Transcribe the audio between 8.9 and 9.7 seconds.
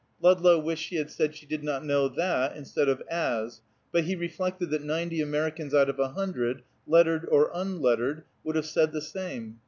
the same.